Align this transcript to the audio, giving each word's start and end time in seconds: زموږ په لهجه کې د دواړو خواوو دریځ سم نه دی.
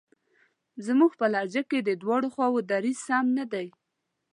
زموږ 0.85 1.11
په 1.19 1.25
لهجه 1.33 1.61
کې 1.69 1.79
د 1.83 1.89
دواړو 2.01 2.27
خواوو 2.33 2.65
دریځ 2.71 2.97
سم 3.07 3.25
نه 3.37 3.45
دی. 3.53 3.67